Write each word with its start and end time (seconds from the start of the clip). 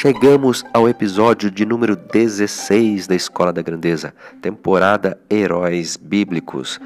Chegamos 0.00 0.64
ao 0.72 0.88
episódio 0.88 1.50
de 1.50 1.66
número 1.66 1.96
16 1.96 3.08
da 3.08 3.16
Escola 3.16 3.52
da 3.52 3.62
Grandeza, 3.62 4.14
temporada 4.40 5.20
Heróis 5.28 5.96
Bíblicos. 5.96 6.78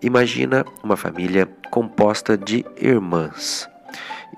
Imagina 0.00 0.64
uma 0.82 0.96
família 0.96 1.46
composta 1.70 2.38
de 2.38 2.64
irmãs. 2.80 3.68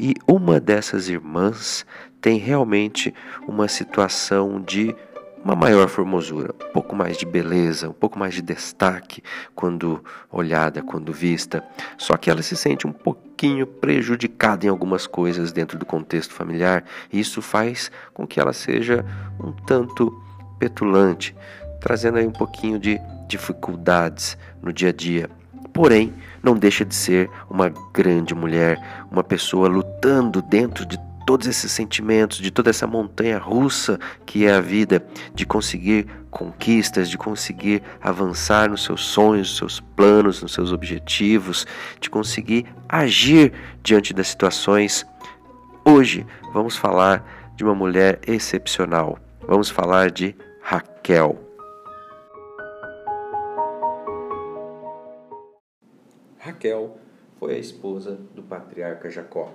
E 0.01 0.13
uma 0.27 0.59
dessas 0.59 1.09
irmãs 1.09 1.87
tem 2.21 2.37
realmente 2.37 3.15
uma 3.47 3.69
situação 3.69 4.61
de 4.61 4.93
uma 5.47 5.55
maior 5.55 5.89
formosura, 5.89 6.53
um 6.69 6.73
pouco 6.73 6.97
mais 6.97 7.17
de 7.17 7.25
beleza, 7.25 7.89
um 7.89 7.93
pouco 7.93 8.19
mais 8.19 8.35
de 8.35 8.43
destaque 8.43 9.23
quando 9.55 10.05
olhada, 10.29 10.83
quando 10.83 11.13
vista. 11.13 11.63
Só 11.97 12.17
que 12.17 12.29
ela 12.29 12.43
se 12.43 12.57
sente 12.57 12.85
um 12.85 12.91
pouquinho 12.91 13.65
prejudicada 13.65 14.67
em 14.67 14.69
algumas 14.69 15.07
coisas 15.07 15.53
dentro 15.53 15.79
do 15.79 15.87
contexto 15.87 16.35
familiar, 16.35 16.83
e 17.13 17.21
isso 17.21 17.41
faz 17.41 17.93
com 18.13 18.27
que 18.27 18.41
ela 18.41 18.53
seja 18.53 19.07
um 19.39 19.53
tanto 19.53 20.13
petulante, 20.59 21.33
trazendo 21.81 22.19
aí 22.19 22.27
um 22.27 22.33
pouquinho 22.33 22.77
de 22.77 23.01
dificuldades 23.29 24.37
no 24.61 24.73
dia 24.73 24.89
a 24.89 24.93
dia. 24.93 25.31
Porém, 25.73 26.13
não 26.43 26.57
deixa 26.57 26.85
de 26.85 26.95
ser 26.95 27.31
uma 27.49 27.73
grande 27.95 28.35
mulher, 28.35 29.07
uma 29.13 29.23
pessoa 29.23 29.69
lutando 29.69 30.43
dentro 30.43 30.85
de 30.85 30.99
todos 31.27 31.49
esses 31.49 31.73
sentimentos, 31.73 32.39
de 32.39 32.53
toda 32.53 32.71
essa 32.71 32.87
montanha 32.87 33.37
russa 33.37 33.99
que 34.25 34.47
é 34.47 34.55
a 34.55 34.61
vida, 34.61 35.05
de 35.35 35.45
conseguir 35.45 36.07
conquistas, 36.31 37.11
de 37.11 37.19
conseguir 37.19 37.83
avançar 38.01 38.71
nos 38.71 38.85
seus 38.85 39.05
sonhos, 39.05 39.49
nos 39.49 39.57
seus 39.57 39.81
planos, 39.81 40.41
nos 40.41 40.53
seus 40.53 40.73
objetivos, 40.73 41.67
de 42.01 42.09
conseguir 42.09 42.65
agir 42.89 43.53
diante 43.83 44.15
das 44.15 44.29
situações. 44.29 45.05
Hoje 45.85 46.25
vamos 46.53 46.77
falar 46.77 47.53
de 47.57 47.65
uma 47.65 47.75
mulher 47.75 48.21
excepcional. 48.27 49.19
Vamos 49.49 49.69
falar 49.69 50.13
de 50.13 50.37
Raquel. 50.61 51.39
Raquel 56.39 56.97
foi 57.41 57.57
a 57.57 57.59
esposa 57.59 58.17
do 58.35 58.43
patriarca 58.43 59.11
Jacó. 59.11 59.53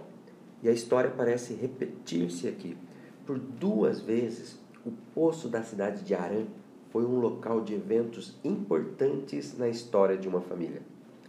E 0.63 0.69
a 0.69 0.71
história 0.71 1.09
parece 1.09 1.53
repetir-se 1.53 2.47
aqui. 2.47 2.77
Por 3.25 3.39
duas 3.39 4.01
vezes, 4.01 4.59
o 4.85 4.91
poço 5.13 5.47
da 5.47 5.63
cidade 5.63 6.03
de 6.03 6.13
Arã 6.13 6.45
foi 6.91 7.05
um 7.05 7.19
local 7.19 7.61
de 7.61 7.73
eventos 7.73 8.37
importantes 8.43 9.57
na 9.57 9.69
história 9.69 10.17
de 10.17 10.27
uma 10.27 10.41
família. 10.41 10.81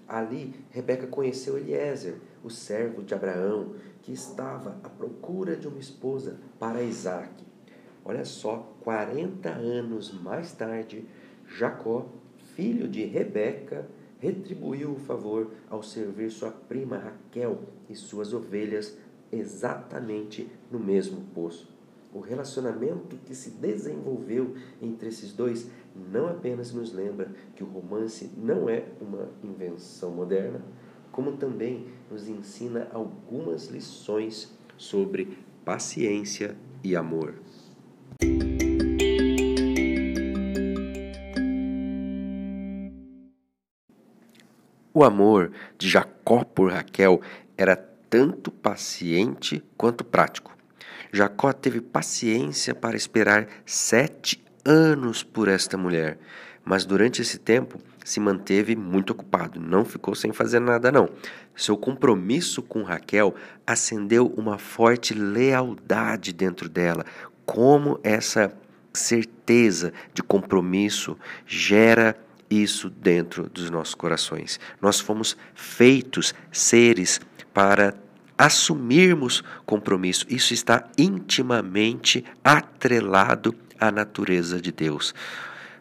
Ali, 0.08 0.54
Rebeca 0.70 1.06
conheceu 1.06 1.56
Eliezer, 1.56 2.16
o 2.44 2.50
servo 2.50 3.02
de 3.02 3.14
Abraão, 3.14 3.74
que 4.02 4.12
estava 4.12 4.76
à 4.82 4.88
procura 4.88 5.56
de 5.56 5.68
uma 5.68 5.78
esposa 5.78 6.36
para 6.58 6.82
Isaac. 6.82 7.32
Olha 8.04 8.24
só, 8.24 8.74
40 8.80 9.48
anos 9.48 10.12
mais 10.12 10.52
tarde, 10.52 11.06
Jacó, 11.46 12.06
filho 12.56 12.88
de 12.88 13.04
Rebeca, 13.04 13.88
retribuiu 14.18 14.92
o 14.92 14.98
favor 14.98 15.52
ao 15.70 15.82
servir 15.82 16.30
sua 16.30 16.50
prima 16.50 16.98
Raquel 16.98 17.60
e 17.88 17.94
suas 17.94 18.32
ovelhas 18.32 18.96
exatamente 19.32 20.48
no 20.70 20.78
mesmo 20.78 21.22
poço. 21.34 21.72
O 22.12 22.20
relacionamento 22.20 23.16
que 23.24 23.34
se 23.34 23.50
desenvolveu 23.50 24.54
entre 24.82 25.08
esses 25.08 25.32
dois 25.32 25.70
não 26.12 26.28
apenas 26.28 26.72
nos 26.72 26.92
lembra 26.92 27.32
que 27.56 27.64
o 27.64 27.66
romance 27.66 28.30
não 28.36 28.68
é 28.68 28.84
uma 29.00 29.30
invenção 29.42 30.10
moderna, 30.10 30.60
como 31.10 31.32
também 31.32 31.86
nos 32.10 32.28
ensina 32.28 32.86
algumas 32.92 33.68
lições 33.68 34.52
sobre 34.76 35.38
paciência 35.64 36.54
e 36.84 36.94
amor. 36.94 37.34
O 44.94 45.04
amor 45.04 45.50
de 45.78 45.88
Jacó 45.88 46.44
por 46.44 46.70
Raquel 46.70 47.22
era 47.56 47.91
tanto 48.12 48.50
paciente 48.50 49.64
quanto 49.74 50.04
prático. 50.04 50.54
Jacó 51.10 51.50
teve 51.50 51.80
paciência 51.80 52.74
para 52.74 52.94
esperar 52.94 53.48
sete 53.64 54.44
anos 54.66 55.22
por 55.22 55.48
esta 55.48 55.78
mulher, 55.78 56.18
mas 56.62 56.84
durante 56.84 57.22
esse 57.22 57.38
tempo 57.38 57.78
se 58.04 58.20
manteve 58.20 58.76
muito 58.76 59.14
ocupado, 59.14 59.58
não 59.58 59.82
ficou 59.82 60.14
sem 60.14 60.30
fazer 60.30 60.60
nada 60.60 60.92
não. 60.92 61.08
Seu 61.56 61.74
compromisso 61.74 62.60
com 62.60 62.82
Raquel 62.82 63.34
acendeu 63.66 64.26
uma 64.36 64.58
forte 64.58 65.14
lealdade 65.14 66.34
dentro 66.34 66.68
dela, 66.68 67.06
como 67.46 67.98
essa 68.02 68.52
certeza 68.92 69.90
de 70.12 70.22
compromisso 70.22 71.16
gera 71.46 72.14
isso 72.50 72.90
dentro 72.90 73.48
dos 73.48 73.70
nossos 73.70 73.94
corações. 73.94 74.60
Nós 74.82 75.00
fomos 75.00 75.34
feitos 75.54 76.34
seres 76.52 77.18
para 77.52 78.01
assumirmos 78.42 79.44
compromisso. 79.64 80.26
Isso 80.28 80.52
está 80.52 80.88
intimamente 80.98 82.24
atrelado 82.42 83.54
à 83.78 83.92
natureza 83.92 84.60
de 84.60 84.72
Deus. 84.72 85.14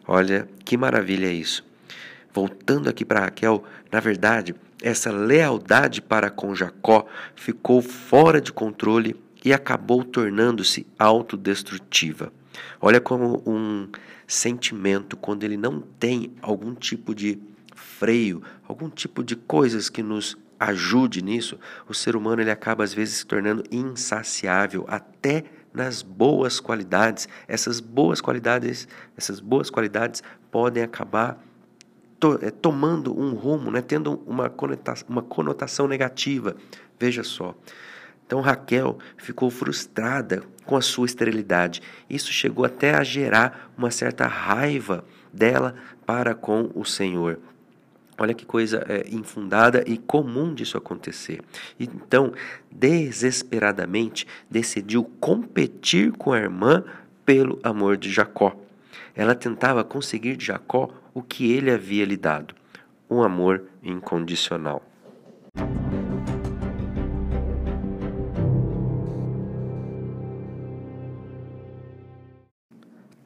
Olha 0.06 0.48
que 0.64 0.76
maravilha 0.76 1.26
é 1.26 1.32
isso. 1.32 1.64
Voltando 2.32 2.88
aqui 2.88 3.04
para 3.04 3.22
Raquel, 3.22 3.64
na 3.90 3.98
verdade, 3.98 4.54
essa 4.80 5.10
lealdade 5.10 6.00
para 6.00 6.30
com 6.30 6.54
Jacó 6.54 7.04
ficou 7.34 7.82
fora 7.82 8.40
de 8.40 8.52
controle 8.52 9.16
e 9.44 9.52
acabou 9.52 10.04
tornando-se 10.04 10.86
autodestrutiva. 10.96 12.32
Olha 12.80 13.00
como 13.00 13.42
um 13.44 13.88
sentimento, 14.24 15.16
quando 15.16 15.42
ele 15.42 15.56
não 15.56 15.80
tem 15.80 16.32
algum 16.40 16.76
tipo 16.76 17.12
de 17.12 17.40
freio, 17.74 18.40
algum 18.68 18.88
tipo 18.88 19.24
de 19.24 19.34
coisas 19.34 19.90
que 19.90 20.02
nos 20.02 20.36
ajude 20.64 21.22
nisso, 21.22 21.58
o 21.88 21.94
ser 21.94 22.16
humano 22.16 22.42
ele 22.42 22.50
acaba 22.50 22.84
às 22.84 22.94
vezes 22.94 23.18
se 23.18 23.26
tornando 23.26 23.64
insaciável 23.70 24.84
até 24.88 25.44
nas 25.72 26.02
boas 26.02 26.60
qualidades. 26.60 27.28
Essas 27.48 27.80
boas 27.80 28.20
qualidades, 28.20 28.86
essas 29.16 29.40
boas 29.40 29.70
qualidades 29.70 30.22
podem 30.50 30.82
acabar 30.82 31.42
to, 32.20 32.38
é, 32.42 32.50
tomando 32.50 33.18
um 33.18 33.34
rumo, 33.34 33.70
né, 33.70 33.82
tendo 33.82 34.22
uma 34.26 34.48
conotação, 34.48 35.06
uma 35.08 35.22
conotação 35.22 35.88
negativa. 35.88 36.56
Veja 36.98 37.24
só. 37.24 37.54
Então 38.26 38.40
Raquel 38.40 38.98
ficou 39.16 39.50
frustrada 39.50 40.42
com 40.64 40.76
a 40.76 40.80
sua 40.80 41.06
esterilidade. 41.06 41.82
Isso 42.08 42.32
chegou 42.32 42.64
até 42.64 42.94
a 42.94 43.02
gerar 43.02 43.72
uma 43.76 43.90
certa 43.90 44.26
raiva 44.26 45.04
dela 45.32 45.74
para 46.06 46.34
com 46.34 46.70
o 46.74 46.84
Senhor. 46.84 47.38
Olha 48.18 48.34
que 48.34 48.44
coisa 48.44 48.84
é, 48.88 49.06
infundada 49.10 49.82
e 49.86 49.96
comum 49.96 50.54
disso 50.54 50.76
acontecer. 50.76 51.40
Então, 51.80 52.32
desesperadamente, 52.70 54.26
decidiu 54.50 55.04
competir 55.18 56.12
com 56.12 56.32
a 56.32 56.38
irmã 56.38 56.84
pelo 57.24 57.58
amor 57.62 57.96
de 57.96 58.10
Jacó. 58.10 58.54
Ela 59.14 59.34
tentava 59.34 59.82
conseguir 59.82 60.36
de 60.36 60.46
Jacó 60.46 60.90
o 61.14 61.22
que 61.22 61.52
ele 61.52 61.70
havia 61.70 62.04
lhe 62.04 62.16
dado: 62.16 62.54
um 63.10 63.22
amor 63.22 63.64
incondicional. 63.82 64.82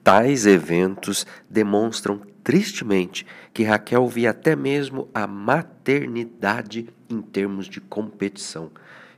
Tais 0.07 0.47
eventos 0.47 1.27
demonstram 1.51 2.23
tristemente 2.45 3.27
que 3.53 3.65
Raquel 3.65 4.07
via 4.07 4.31
até 4.31 4.55
mesmo 4.55 5.11
a 5.13 5.27
maternidade 5.27 6.89
em 7.11 7.21
termos 7.21 7.67
de 7.67 7.81
competição. 7.81 8.71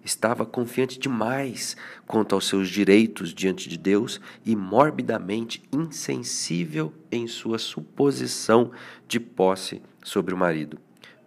Estava 0.03 0.47
confiante 0.47 0.99
demais 0.99 1.77
quanto 2.07 2.35
aos 2.35 2.49
seus 2.49 2.71
direitos 2.71 3.35
diante 3.35 3.69
de 3.69 3.77
Deus 3.77 4.19
e 4.47 4.57
morbidamente 4.57 5.63
insensível 5.71 6.91
em 7.13 7.27
sua 7.27 7.59
suposição 7.59 8.71
de 9.07 9.21
posse 9.21 9.83
sobre 10.03 10.33
o 10.33 10.39
marido. 10.39 10.79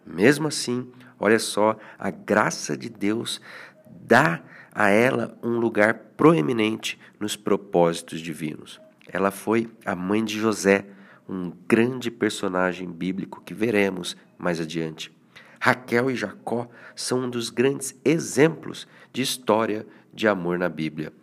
Mesmo 0.04 0.48
assim, 0.48 0.88
olha 1.20 1.38
só, 1.38 1.78
a 2.00 2.10
graça 2.10 2.76
de 2.76 2.90
Deus 2.90 3.40
dá 3.86 4.42
a 4.74 4.90
ela 4.90 5.38
um 5.44 5.60
lugar 5.60 5.94
proeminente 6.18 7.00
nos 7.20 7.36
propósitos 7.36 8.22
divinos. 8.22 8.82
Ela 9.12 9.30
foi 9.30 9.70
a 9.86 9.94
mãe 9.94 10.24
de 10.24 10.40
José, 10.40 10.86
um 11.28 11.52
grande 11.68 12.10
personagem 12.10 12.90
bíblico 12.90 13.42
que 13.42 13.54
veremos 13.54 14.16
mais 14.38 14.60
adiante. 14.60 15.12
Raquel 15.60 16.10
e 16.10 16.16
Jacó 16.16 16.68
são 16.96 17.26
um 17.26 17.30
dos 17.30 17.50
grandes 17.50 17.96
exemplos 18.04 18.88
de 19.14 19.22
história 19.22 19.86
de 20.14 20.28
amor 20.28 20.58
na 20.58 20.68
Bíblia. 20.68 21.14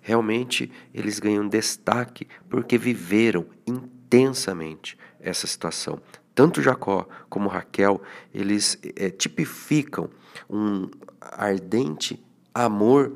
Realmente 0.00 0.70
eles 0.92 1.20
ganham 1.20 1.48
destaque 1.48 2.26
porque 2.48 2.76
viveram 2.76 3.46
intensamente 3.66 4.98
essa 5.20 5.46
situação. 5.46 6.00
Tanto 6.34 6.60
Jacó 6.60 7.08
como 7.28 7.48
Raquel, 7.48 8.02
eles 8.34 8.78
é, 8.96 9.08
tipificam 9.08 10.10
um 10.50 10.90
ardente 11.20 12.22
amor 12.52 13.12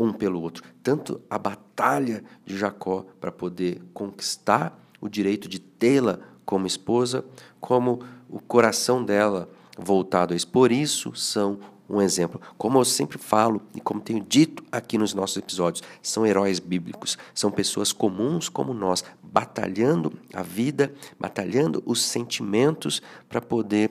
um 0.00 0.12
pelo 0.12 0.40
outro. 0.40 0.64
Tanto 0.82 1.20
a 1.28 1.38
batalha 1.38 2.24
de 2.44 2.56
Jacó 2.56 3.04
para 3.20 3.30
poder 3.30 3.82
conquistar 3.92 4.78
o 5.00 5.08
direito 5.08 5.48
de 5.48 5.58
tê-la 5.58 6.18
como 6.44 6.66
esposa, 6.66 7.24
como 7.60 8.00
o 8.28 8.40
coração 8.40 9.04
dela 9.04 9.48
voltado 9.78 10.32
a 10.32 10.36
isso. 10.36 10.48
Por 10.48 10.72
isso 10.72 11.14
são 11.14 11.58
um 11.88 12.00
exemplo. 12.00 12.40
Como 12.56 12.78
eu 12.78 12.84
sempre 12.84 13.18
falo 13.18 13.60
e 13.74 13.80
como 13.80 14.00
tenho 14.00 14.20
dito 14.20 14.64
aqui 14.70 14.96
nos 14.96 15.12
nossos 15.12 15.36
episódios, 15.36 15.82
são 16.00 16.24
heróis 16.24 16.58
bíblicos, 16.60 17.18
são 17.34 17.50
pessoas 17.50 17.92
comuns 17.92 18.48
como 18.48 18.72
nós, 18.72 19.04
batalhando 19.22 20.12
a 20.32 20.42
vida, 20.42 20.94
batalhando 21.18 21.82
os 21.84 22.02
sentimentos 22.02 23.02
para 23.28 23.40
poder 23.40 23.90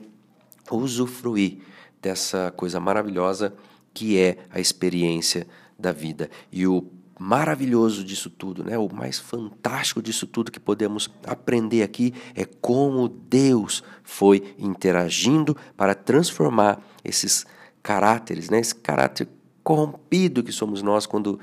usufruir 0.71 1.59
dessa 2.01 2.51
coisa 2.55 2.79
maravilhosa 2.79 3.53
que 3.93 4.17
é 4.17 4.37
a 4.49 4.59
experiência 4.59 5.45
da 5.79 5.91
vida. 5.91 6.29
E 6.51 6.67
o 6.67 6.85
maravilhoso 7.19 8.03
disso 8.03 8.29
tudo, 8.29 8.63
né? 8.63 8.77
O 8.77 8.93
mais 8.93 9.19
fantástico 9.19 10.01
disso 10.01 10.25
tudo 10.25 10.51
que 10.51 10.59
podemos 10.59 11.09
aprender 11.25 11.83
aqui 11.83 12.13
é 12.33 12.45
como 12.45 13.09
Deus 13.09 13.83
foi 14.03 14.55
interagindo 14.57 15.55
para 15.75 15.93
transformar 15.93 16.81
esses 17.03 17.45
caráteres, 17.83 18.49
né? 18.49 18.59
Esse 18.59 18.75
caráter 18.75 19.27
corrompido 19.63 20.41
que 20.41 20.51
somos 20.51 20.81
nós 20.81 21.05
quando 21.05 21.39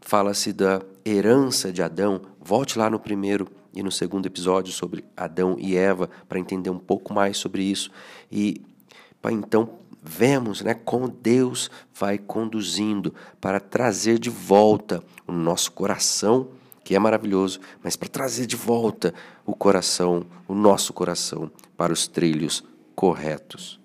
fala-se 0.00 0.52
da 0.52 0.80
herança 1.04 1.72
de 1.72 1.82
Adão. 1.82 2.22
Volte 2.40 2.78
lá 2.78 2.88
no 2.88 3.00
primeiro 3.00 3.48
e 3.74 3.82
no 3.82 3.90
segundo 3.90 4.26
episódio 4.26 4.72
sobre 4.72 5.04
Adão 5.16 5.56
e 5.58 5.76
Eva 5.76 6.08
para 6.28 6.38
entender 6.38 6.70
um 6.70 6.78
pouco 6.78 7.12
mais 7.12 7.36
sobre 7.36 7.62
isso 7.62 7.90
e 8.30 8.62
para 9.20 9.32
então 9.32 9.78
vemos 10.02 10.62
né, 10.62 10.74
como 10.74 11.08
Deus 11.08 11.70
vai 11.94 12.18
conduzindo 12.18 13.14
para 13.40 13.60
trazer 13.60 14.18
de 14.18 14.30
volta 14.30 15.02
o 15.26 15.32
nosso 15.32 15.72
coração, 15.72 16.48
que 16.84 16.94
é 16.94 16.98
maravilhoso, 16.98 17.60
mas 17.82 17.96
para 17.96 18.08
trazer 18.08 18.46
de 18.46 18.56
volta 18.56 19.12
o 19.44 19.54
coração, 19.54 20.24
o 20.46 20.54
nosso 20.54 20.92
coração, 20.92 21.50
para 21.76 21.92
os 21.92 22.06
trilhos 22.06 22.64
corretos. 22.94 23.78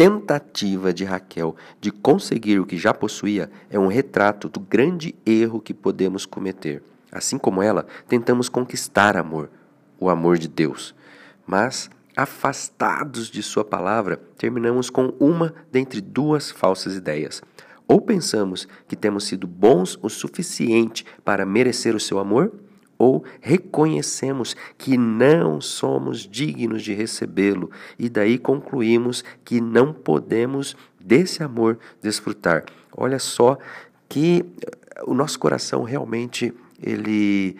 Tentativa 0.00 0.94
de 0.94 1.04
Raquel 1.04 1.54
de 1.78 1.90
conseguir 1.90 2.58
o 2.58 2.64
que 2.64 2.78
já 2.78 2.94
possuía 2.94 3.50
é 3.68 3.78
um 3.78 3.86
retrato 3.86 4.48
do 4.48 4.58
grande 4.58 5.14
erro 5.26 5.60
que 5.60 5.74
podemos 5.74 6.24
cometer. 6.24 6.82
Assim 7.12 7.36
como 7.36 7.62
ela, 7.62 7.84
tentamos 8.08 8.48
conquistar 8.48 9.14
amor, 9.14 9.50
o 9.98 10.08
amor 10.08 10.38
de 10.38 10.48
Deus. 10.48 10.94
Mas, 11.46 11.90
afastados 12.16 13.28
de 13.28 13.42
Sua 13.42 13.62
palavra, 13.62 14.18
terminamos 14.38 14.88
com 14.88 15.12
uma 15.20 15.52
dentre 15.70 16.00
duas 16.00 16.50
falsas 16.50 16.96
ideias. 16.96 17.42
Ou 17.86 18.00
pensamos 18.00 18.66
que 18.88 18.96
temos 18.96 19.24
sido 19.24 19.46
bons 19.46 19.98
o 20.00 20.08
suficiente 20.08 21.04
para 21.22 21.44
merecer 21.44 21.94
o 21.94 22.00
seu 22.00 22.18
amor, 22.18 22.54
ou 23.00 23.24
reconhecemos 23.40 24.54
que 24.76 24.98
não 24.98 25.58
somos 25.58 26.28
dignos 26.28 26.82
de 26.82 26.92
recebê-lo 26.92 27.70
e 27.98 28.10
daí 28.10 28.36
concluímos 28.36 29.24
que 29.42 29.58
não 29.58 29.90
podemos 29.90 30.76
desse 31.02 31.42
amor 31.42 31.78
desfrutar. 32.02 32.66
Olha 32.94 33.18
só 33.18 33.56
que 34.06 34.44
o 35.06 35.14
nosso 35.14 35.38
coração 35.38 35.82
realmente 35.82 36.52
ele 36.78 37.56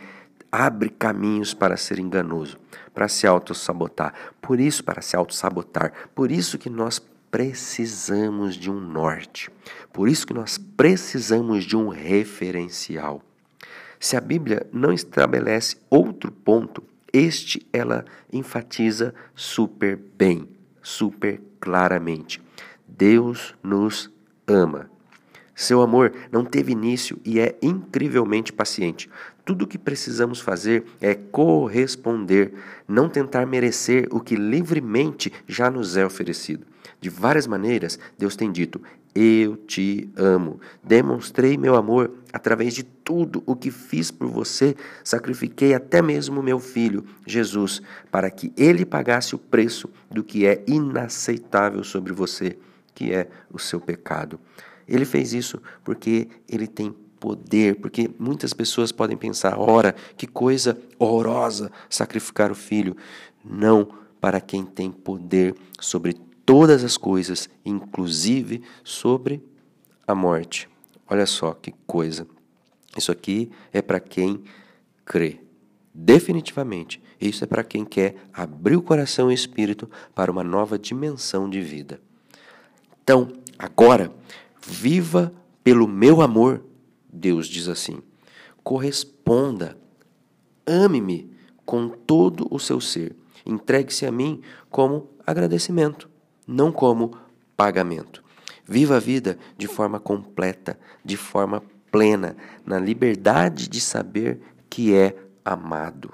abre 0.52 0.90
caminhos 0.90 1.54
para 1.54 1.75
ser 1.78 1.99
enganoso, 1.99 2.59
para 2.92 3.09
se 3.09 3.26
auto-sabotar. 3.26 4.12
Por 4.42 4.61
isso, 4.61 4.85
para 4.85 5.00
se 5.00 5.16
auto-sabotar, 5.16 6.11
por 6.14 6.30
isso 6.30 6.59
que 6.59 6.68
nós 6.68 7.00
precisamos 7.30 8.56
de 8.56 8.70
um 8.70 8.78
norte. 8.78 9.50
Por 9.90 10.06
isso 10.06 10.26
que 10.26 10.35
nós 10.35 10.59
precisamos 10.59 11.64
de 11.64 11.78
um 11.78 11.88
referencial. 11.88 13.23
Se 14.00 14.16
a 14.16 14.21
Bíblia 14.21 14.66
não 14.73 14.95
estabelece 14.95 15.76
outro 15.90 16.33
ponto, 16.33 16.83
este 17.12 17.69
ela 17.71 18.07
enfatiza 18.33 19.14
super 19.35 19.99
bem, 20.16 20.49
super 20.83 21.38
claramente. 21.61 22.40
Deus 22.88 23.54
nos 23.62 24.11
ama. 24.47 24.90
Seu 25.54 25.83
amor 25.83 26.14
não 26.33 26.47
teve 26.47 26.73
início 26.73 27.21
e 27.23 27.38
é 27.38 27.59
incrivelmente 27.61 28.54
paciente. 28.54 29.11
Tudo 29.45 29.66
o 29.66 29.69
que 29.69 29.76
precisamos 29.76 30.40
fazer 30.40 30.85
é 30.99 31.14
corresponder, 31.14 32.54
não 32.88 33.07
tentar 33.07 33.45
merecer 33.45 34.09
o 34.11 34.21
que 34.21 34.35
livremente 34.35 35.30
já 35.47 35.71
nos 35.71 35.99
é 35.99 36.07
oferecido. 36.07 36.66
De 36.99 37.11
várias 37.11 37.47
maneiras, 37.47 37.99
Deus 38.16 38.35
tem 38.37 38.50
dito: 38.50 38.80
eu 39.14 39.57
te 39.57 40.09
amo. 40.17 40.61
Demonstrei 40.83 41.57
meu 41.57 41.75
amor 41.75 42.12
através 42.33 42.75
de 42.75 42.83
tudo 42.83 43.43
o 43.47 43.57
que 43.57 43.71
fiz 43.71 44.11
por 44.11 44.29
você. 44.29 44.76
Sacrifiquei 45.02 45.75
até 45.75 46.00
mesmo 46.00 46.43
meu 46.43 46.59
filho, 46.59 47.05
Jesus, 47.26 47.83
para 48.11 48.31
que 48.31 48.52
ele 48.57 48.85
pagasse 48.85 49.35
o 49.35 49.38
preço 49.38 49.88
do 50.11 50.23
que 50.23 50.47
é 50.47 50.62
inaceitável 50.67 51.83
sobre 51.83 52.12
você, 52.12 52.57
que 52.95 53.12
é 53.12 53.29
o 53.52 53.59
seu 53.59 53.81
pecado. 53.81 54.38
Ele 54.87 55.05
fez 55.05 55.33
isso 55.33 55.61
porque 55.85 56.29
ele 56.49 56.67
tem 56.67 56.95
poder, 57.21 57.76
porque 57.76 58.11
muitas 58.19 58.52
pessoas 58.52 58.90
podem 58.90 59.17
pensar: 59.17 59.59
ora, 59.59 59.95
que 60.17 60.26
coisa 60.26 60.79
horrorosa 60.99 61.71
sacrificar 61.88 62.50
o 62.50 62.55
filho. 62.55 62.97
Não 63.45 63.88
para 64.21 64.40
quem 64.40 64.64
tem 64.64 64.90
poder 64.90 65.55
sobre 65.79 66.17
todas 66.50 66.83
as 66.83 66.97
coisas, 66.97 67.49
inclusive 67.64 68.61
sobre 68.83 69.40
a 70.04 70.16
morte. 70.16 70.69
Olha 71.09 71.25
só 71.25 71.54
que 71.54 71.73
coisa. 71.87 72.26
Isso 72.97 73.12
aqui 73.12 73.52
é 73.73 73.80
para 73.80 74.00
quem 74.00 74.42
crê. 75.04 75.38
Definitivamente, 75.95 77.00
isso 77.21 77.45
é 77.45 77.47
para 77.47 77.62
quem 77.62 77.85
quer 77.85 78.16
abrir 78.33 78.75
o 78.75 78.83
coração 78.83 79.30
e 79.30 79.33
o 79.33 79.33
espírito 79.33 79.88
para 80.12 80.28
uma 80.28 80.42
nova 80.42 80.76
dimensão 80.76 81.49
de 81.49 81.61
vida. 81.61 82.00
Então, 83.00 83.28
agora, 83.57 84.12
viva 84.61 85.33
pelo 85.62 85.87
meu 85.87 86.21
amor, 86.21 86.64
Deus 87.12 87.47
diz 87.47 87.69
assim. 87.69 88.02
Corresponda, 88.64 89.78
ame-me 90.66 91.30
com 91.64 91.88
todo 91.88 92.49
o 92.50 92.59
seu 92.59 92.80
ser. 92.80 93.14
Entregue-se 93.47 94.04
a 94.04 94.11
mim 94.11 94.40
como 94.69 95.09
agradecimento, 95.25 96.11
não 96.50 96.73
como 96.73 97.16
pagamento. 97.57 98.25
Viva 98.66 98.97
a 98.97 99.00
vida 99.00 99.38
de 99.57 99.69
forma 99.69 100.00
completa, 100.00 100.78
de 101.04 101.16
forma 101.16 101.62
plena, 101.90 102.37
na 102.66 102.78
liberdade 102.78 103.69
de 103.69 103.80
saber 103.80 104.40
que 104.69 104.95
é 104.95 105.16
amado. 105.45 106.12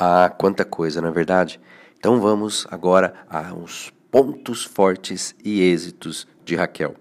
Ah, 0.00 0.32
quanta 0.38 0.64
coisa, 0.64 1.00
não 1.00 1.08
é 1.08 1.12
verdade? 1.12 1.60
Então 1.98 2.20
vamos 2.20 2.64
agora 2.70 3.26
a 3.28 3.52
uns 3.52 3.92
pontos 4.12 4.64
fortes 4.64 5.34
e 5.44 5.60
êxitos 5.60 6.28
de 6.44 6.54
Raquel. 6.54 6.94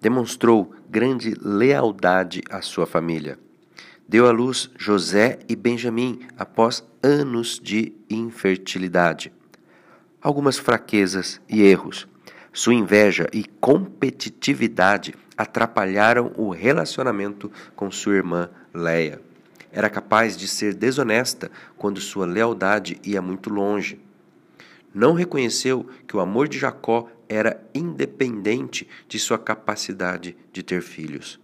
Demonstrou 0.00 0.74
grande 0.88 1.34
lealdade 1.40 2.42
à 2.50 2.60
sua 2.60 2.86
família. 2.86 3.38
Deu 4.08 4.26
à 4.26 4.30
luz 4.30 4.70
José 4.76 5.38
e 5.48 5.56
Benjamim 5.56 6.20
após 6.38 6.84
anos 7.02 7.58
de 7.60 7.92
infertilidade. 8.08 9.32
Algumas 10.22 10.58
fraquezas 10.58 11.40
e 11.48 11.62
erros. 11.62 12.06
Sua 12.52 12.74
inveja 12.74 13.26
e 13.32 13.44
competitividade 13.60 15.14
atrapalharam 15.36 16.32
o 16.36 16.50
relacionamento 16.50 17.50
com 17.74 17.90
sua 17.90 18.14
irmã 18.14 18.48
Leia. 18.72 19.20
Era 19.72 19.90
capaz 19.90 20.36
de 20.36 20.48
ser 20.48 20.72
desonesta 20.72 21.50
quando 21.76 22.00
sua 22.00 22.24
lealdade 22.24 22.98
ia 23.04 23.20
muito 23.20 23.50
longe. 23.50 24.00
Não 24.94 25.12
reconheceu 25.12 25.86
que 26.06 26.16
o 26.16 26.20
amor 26.20 26.48
de 26.48 26.58
Jacó 26.58 27.08
era 27.28 27.62
independente 27.74 28.88
de 29.08 29.18
sua 29.18 29.38
capacidade 29.38 30.36
de 30.52 30.62
ter 30.62 30.82
filhos. 30.82 31.40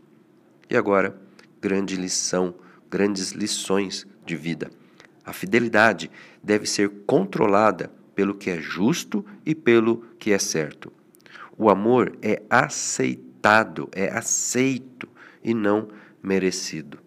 E 0.69 0.77
agora, 0.77 1.21
grande 1.61 1.97
lição, 1.97 2.55
grandes 2.91 3.33
lições 3.33 4.07
de 4.25 4.37
vida. 4.37 4.71
A 5.25 5.33
fidelidade 5.33 6.11
deve 6.43 6.67
ser 6.67 6.91
controlada 7.07 7.91
pelo 8.15 8.35
que 8.35 8.51
é 8.51 8.61
justo 8.61 9.25
e 9.47 9.55
pelo 9.55 10.05
que 10.19 10.33
é 10.33 10.39
certo. 10.39 10.93
O 11.57 11.71
amor 11.71 12.17
é 12.23 12.43
aceitado, 12.51 13.89
é 13.93 14.09
aceito 14.09 15.09
e 15.45 15.55
não 15.55 15.89
merecido. 16.23 16.99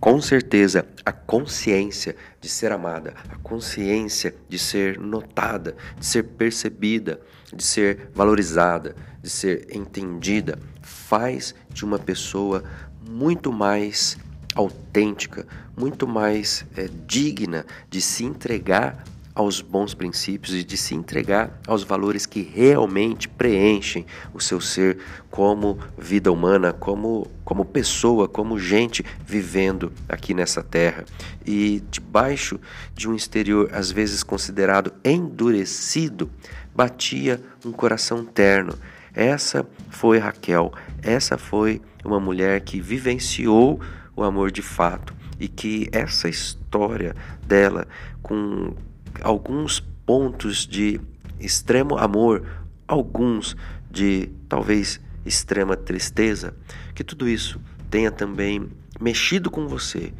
Com 0.00 0.18
certeza, 0.18 0.86
a 1.04 1.12
consciência 1.12 2.16
de 2.40 2.48
ser 2.48 2.72
amada, 2.72 3.12
a 3.28 3.36
consciência 3.36 4.34
de 4.48 4.58
ser 4.58 4.98
notada, 4.98 5.76
de 5.98 6.06
ser 6.06 6.22
percebida, 6.22 7.20
de 7.54 7.62
ser 7.62 8.08
valorizada, 8.14 8.96
de 9.22 9.28
ser 9.28 9.66
entendida, 9.70 10.58
faz 10.80 11.54
de 11.68 11.84
uma 11.84 11.98
pessoa 11.98 12.64
muito 13.06 13.52
mais 13.52 14.16
autêntica, 14.54 15.46
muito 15.76 16.08
mais 16.08 16.64
é, 16.78 16.88
digna 17.06 17.66
de 17.90 18.00
se 18.00 18.24
entregar 18.24 19.04
aos 19.34 19.60
bons 19.60 19.94
princípios 19.94 20.54
e 20.54 20.64
de 20.64 20.76
se 20.76 20.94
entregar 20.94 21.60
aos 21.66 21.82
valores 21.82 22.26
que 22.26 22.42
realmente 22.42 23.28
preenchem 23.28 24.04
o 24.34 24.40
seu 24.40 24.60
ser 24.60 24.98
como 25.30 25.78
vida 25.96 26.32
humana, 26.32 26.72
como, 26.72 27.30
como 27.44 27.64
pessoa, 27.64 28.28
como 28.28 28.58
gente 28.58 29.04
vivendo 29.24 29.92
aqui 30.08 30.34
nessa 30.34 30.62
terra. 30.62 31.04
E 31.46 31.82
debaixo 31.90 32.60
de 32.94 33.08
um 33.08 33.14
exterior 33.14 33.70
às 33.72 33.90
vezes 33.90 34.22
considerado 34.22 34.92
endurecido, 35.04 36.30
batia 36.74 37.40
um 37.64 37.72
coração 37.72 38.24
terno. 38.24 38.74
Essa 39.14 39.66
foi 39.90 40.18
Raquel, 40.18 40.72
essa 41.02 41.36
foi 41.36 41.80
uma 42.04 42.20
mulher 42.20 42.60
que 42.60 42.80
vivenciou 42.80 43.80
o 44.16 44.22
amor 44.22 44.50
de 44.50 44.62
fato 44.62 45.14
e 45.38 45.48
que 45.48 45.88
essa 45.92 46.28
história 46.28 47.14
dela 47.42 47.86
com 48.22 48.74
alguns 49.22 49.80
pontos 50.04 50.66
de 50.66 51.00
extremo 51.38 51.96
amor, 51.96 52.44
alguns 52.86 53.56
de 53.90 54.28
talvez 54.48 55.00
extrema 55.24 55.76
tristeza, 55.76 56.54
que 56.94 57.04
tudo 57.04 57.28
isso 57.28 57.60
tenha 57.90 58.10
também 58.10 58.68
mexido 59.00 59.50
com 59.50 59.66
você 59.66 60.12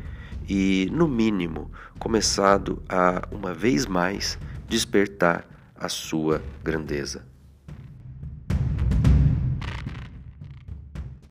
e, 0.49 0.89
no 0.93 1.07
mínimo, 1.07 1.71
começado 1.99 2.83
a, 2.89 3.23
uma 3.31 3.55
vez 3.55 3.87
mais, 3.87 4.39
despertar 4.69 5.47
a 5.77 5.89
sua 5.89 6.43
grandeza. 6.63 7.30